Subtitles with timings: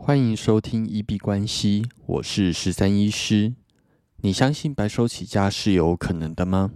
[0.00, 3.52] 欢迎收听一币关系，我是十三医师。
[4.22, 6.70] 你相信白手起家是有可能的吗？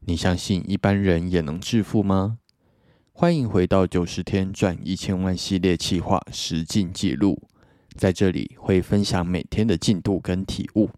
[0.00, 2.38] 你相信一般人也能致富吗？
[3.12, 7.46] 欢迎回到九十天赚一千万系列企划实进记录，
[7.94, 10.90] 在这里会分享每天的进度跟体悟。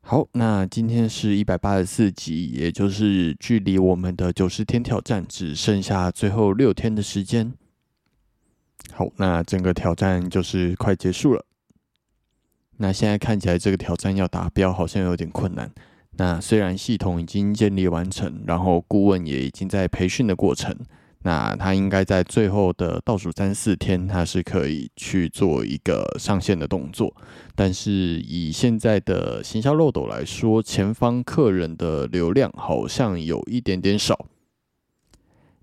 [0.00, 7.52] 好，那今天是一百八十四集，也就是距离我们的九十天挑战只剩下最后六天的时间。
[8.92, 11.44] 好，那整个挑战就是快结束了。
[12.78, 15.70] 那现在看起来这个挑战要达标好像有点困难。
[16.12, 20.74] 那虽然系统已经建立完成，然后顾问也已经在培训的过程，
[21.22, 27.14] 那他应该在最后的倒数三四天，他是可以去做一个上线的动作。
[27.54, 34.26] 但是以现在的行销漏斗来说，前方客人的流量好像有一点点少。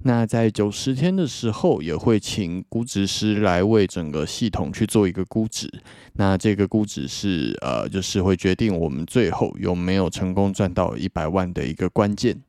[0.04, 5.70] 那在九十天的时候，也会请估值师来为整个系统去做一个估值。
[6.14, 12.42] 那这个估值是呃，就是会决定我们最后有没有成功赚到一百万的一个关键。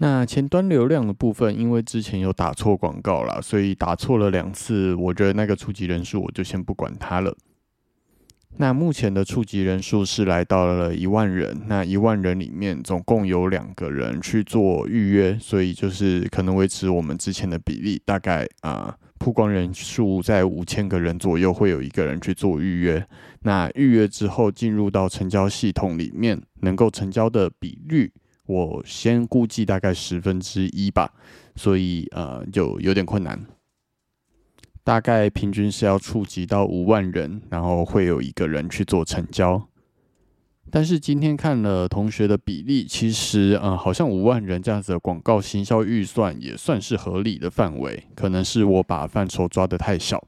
[0.00, 7.34] 那前端流量的部分，因为之前有打错广告啦，所以打错了两次，我觉得那个触及人数我就先不管它了。
[8.56, 23.06] 那目前的触及人数是来到了一万人，那一万人里面总共有两个人去做预约，所以就是可能维持我们之前的比例，大概啊曝光人数在五千个人左右，会有一个人去做预约。
[23.42, 28.12] 那预约之后进入到成交系统里面，能够成交的比率，
[28.46, 31.12] 我先估计大概十分之一吧，
[31.54, 33.40] 所以呃就有点困难。
[34.88, 39.68] 大概平均是要触及到五万人，然后会有一个人去做成交。
[40.70, 50.26] 但是今天看了同学的比例，其实呃好像五万人这样子的广告行销预算也算是合理的范围，可能是我把范畴抓得太小。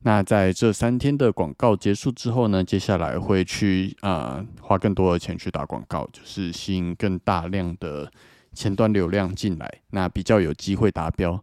[0.00, 8.12] 那在这三天的广告结束之后呢，接下来会去啊花更多的钱去打广告，就是吸引更大量的
[8.52, 11.42] 前端流量进来，那比较有机会达标。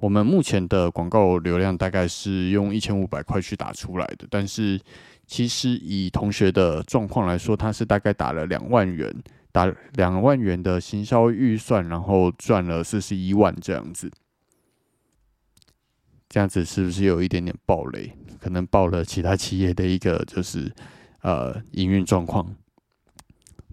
[0.00, 4.80] 我们目前的广告流量大概是用一千五百块去打出来的，但是
[5.26, 9.14] 其实以同学的状况来说，他是大概打了两万元，
[9.52, 14.10] 打两万元的行销预算，然后赚了四十一万这样子。
[16.30, 18.10] 这样子是不是有一点点暴雷？
[18.40, 20.72] 可能爆了其他企业的一个就是
[21.20, 22.56] 呃营运状况。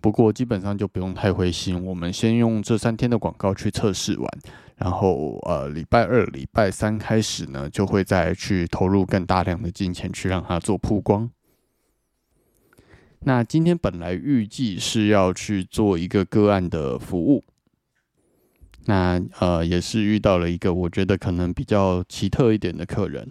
[0.02, 4.30] 不过基本上就不用太灰心，我们先用这三天的广告去测试完。
[4.78, 11.30] 然后，呃，礼拜二、礼拜三开始呢，就会再去投入更大量的金钱去让它做曝光。
[13.22, 17.44] 那今天本来预计是要去做一个个案的服务，
[18.86, 23.28] 那呃也是遇到了一个我觉得可能比较奇特一点的客人。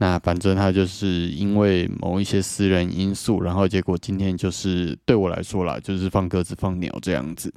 [0.00, 7.54] 那反正他就是因为某一些私人因素，然后结果今天就是对我来说啦，就是放鸽子放鸟这样子。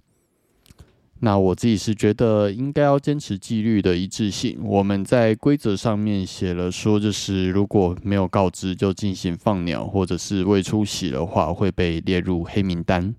[1.23, 4.57] 那我自己是觉得应该要坚持纪律的一致性。
[4.63, 13.13] 我们在规则上面写了说，就是如果没有告知就进行放鸟，或者是未出席的话，会被列入黑名单。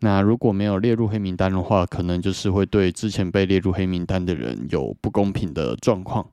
[0.00, 6.30] 那如果没有列入黑名单的话，可能就是会对之前被列入黑名单的人有不公平的状况。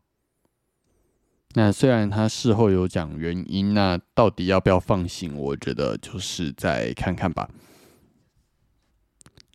[1.55, 5.35] 那虽然他事后有讲原因，那到底要不要放行？
[5.35, 7.49] 我觉得就是再看看吧。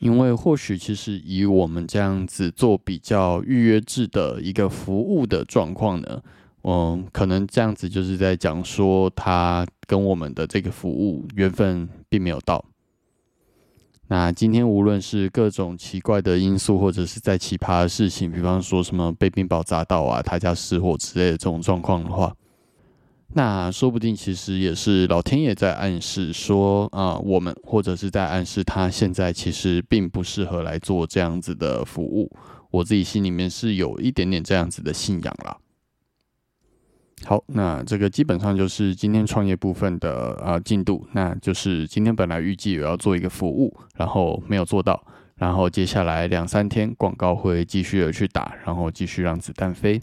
[0.02, 6.20] 因为或许其实以我们这样子做比较预约制的一个服务的状况呢，
[6.64, 12.64] 嗯，可能这样子就是在讲说他跟我们的这个服务缘分并没有到。
[14.08, 22.34] 那今天无论是各种奇怪的因素，或者是在奇葩的事情，比方说什么被冰雹砸到啊，他家失火之类的这种状况的话。
[23.34, 32.30] 那说不定其实也是老天爷在暗示说啊，我们或者是在暗示他现在其实并不适合来做这样子的服务。
[32.70, 35.56] 我自己心里面是有一点点这样子的信仰了。
[37.24, 41.06] 好，那这个基本上就是今天创业部分的啊进度。
[41.12, 45.02] 那就是今天本来预计有要做一个服务，然后没有做到，
[45.36, 50.02] 然后接下来两三天广告会继续的去打，然后继续让子弹飞。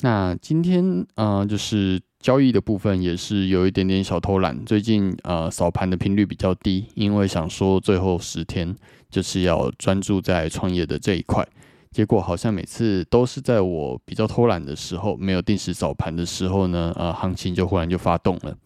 [0.00, 4.64] 那今天呃，就是交易的部分也是有一点点小偷懒。
[4.64, 8.74] 最近呃，扫盘的频率比较低，因为想说最后十天
[9.10, 11.46] 就是要专注在创业的这一块。
[11.90, 18.56] 结果好像每次都是在我比较偷懒的时候，没有定时扫盘的时候呢，呃，行情就忽然就发动了。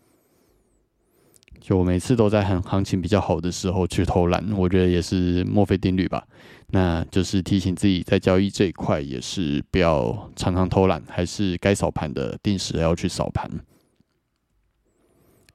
[1.63, 6.27] 就每次都在很行情比较好的时候去偷懒，我觉得也是墨菲定律吧。
[6.73, 13.49] 那就是提醒自己在交易这一块也是不要常常偷懒，还是该扫盘的定时要去扫盘。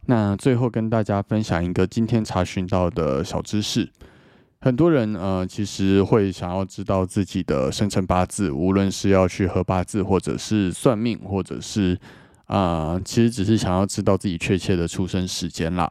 [0.05, 3.91] 那最后跟大家分享一个今天查询到的小知识。
[4.61, 11.99] 很多人呃，其实会想要知道自己的生辰八字，无论是要去合八字，或者是算命，或者是
[12.47, 15.89] 啊，其实只是想要知道自己确切的出生时间啦。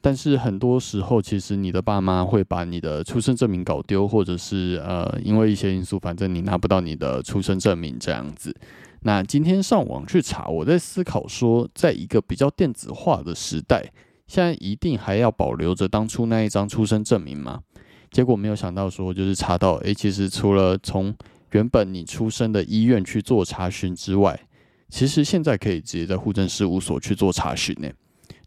[0.00, 8.52] 但是很多时候，其实你的爸妈会把你的出生证明搞丢，或者是呃，因为一些因素，反正你拿不到你的出生证明这样子。
[9.02, 13.92] 那今天上网去查，我在思考说，在一个比较电子化的时代。
[14.26, 17.60] 现在一定还要保留着当初那一张出生证明吗？
[18.10, 21.14] 结果没有想到说，就是查到，诶，其实除了从
[21.50, 24.40] 原本你出生的医院去做查询之外，
[24.92, 27.88] 其实现在可以直接在户政事务所去做查询呢。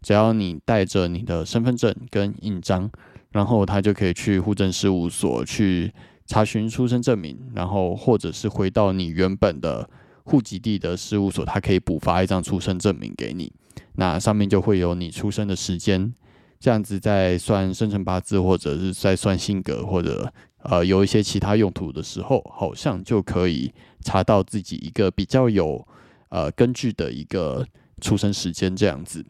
[0.00, 2.88] 只要你带着你的身份证跟印章，
[3.32, 5.92] 然后他就可以去户政事务所去
[6.24, 9.90] 查询出生证明，然后或者是回到你原本的
[10.22, 13.52] 户籍地的事务所，他可以补发一张出生证明给你。
[13.96, 16.14] 那上面就会有你出生的时间，
[16.60, 25.84] 这样子在算生辰八字，或者是在算性格，或者呃有一些其他用途的时候，好像就可以查到自己一个比较有
[26.28, 27.66] 呃根据的一个
[28.00, 29.24] 出生时间这样子。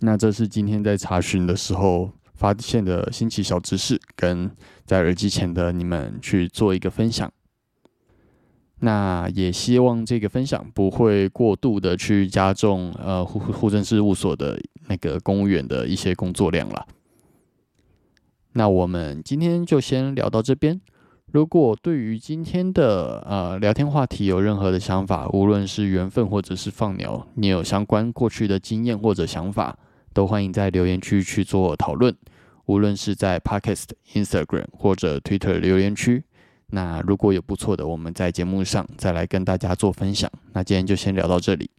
[0.00, 4.50] 那这是今天在查询的时候发现的新奇小知识，跟
[4.84, 7.32] 在耳机前的你们去做一个分享。
[8.80, 14.56] 那也希望这个分享不会过度的去加重呃户户政事务所的
[14.86, 16.86] 那个公务员的一些工作量了。
[18.52, 20.80] 那我们今天就先聊到这边。
[21.30, 29.76] 如果对于今天的呃聊天话题有任何的想法，无论是缘分或者是放牛，你有相关过去的经验或者想法，
[30.14, 32.14] 都欢迎在留言区去做讨论。
[32.64, 36.24] 无论是在 Podcast、Instagram 或者 Twitter 留言区。
[36.70, 40.30] 那如果有不错的，我们在节目上再来跟大家做分享。
[40.52, 41.70] 那今天就先聊到这里。